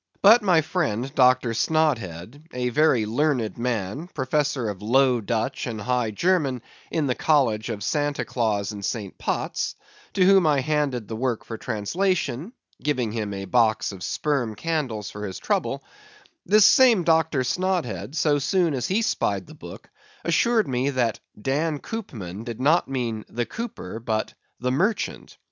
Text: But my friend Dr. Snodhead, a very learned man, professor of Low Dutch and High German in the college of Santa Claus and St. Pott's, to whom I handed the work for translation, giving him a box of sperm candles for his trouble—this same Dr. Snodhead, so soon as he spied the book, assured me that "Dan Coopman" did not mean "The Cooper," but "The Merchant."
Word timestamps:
But 0.23 0.41
my 0.41 0.61
friend 0.61 1.13
Dr. 1.13 1.53
Snodhead, 1.53 2.47
a 2.55 2.69
very 2.69 3.05
learned 3.05 3.55
man, 3.59 4.07
professor 4.07 4.67
of 4.67 4.81
Low 4.81 5.21
Dutch 5.21 5.67
and 5.67 5.79
High 5.79 6.09
German 6.09 6.63
in 6.89 7.05
the 7.05 7.13
college 7.13 7.69
of 7.69 7.83
Santa 7.83 8.25
Claus 8.25 8.71
and 8.71 8.83
St. 8.83 9.15
Pott's, 9.19 9.75
to 10.13 10.25
whom 10.25 10.47
I 10.47 10.61
handed 10.61 11.07
the 11.07 11.15
work 11.15 11.45
for 11.45 11.55
translation, 11.55 12.51
giving 12.81 13.11
him 13.11 13.31
a 13.31 13.45
box 13.45 13.91
of 13.91 14.01
sperm 14.01 14.55
candles 14.55 15.11
for 15.11 15.23
his 15.23 15.37
trouble—this 15.37 16.65
same 16.65 17.03
Dr. 17.03 17.43
Snodhead, 17.43 18.15
so 18.15 18.39
soon 18.39 18.73
as 18.73 18.87
he 18.87 19.03
spied 19.03 19.45
the 19.45 19.53
book, 19.53 19.87
assured 20.23 20.67
me 20.67 20.89
that 20.89 21.19
"Dan 21.39 21.77
Coopman" 21.77 22.43
did 22.43 22.59
not 22.59 22.87
mean 22.87 23.23
"The 23.29 23.45
Cooper," 23.45 23.99
but 23.99 24.33
"The 24.59 24.71
Merchant." 24.71 25.37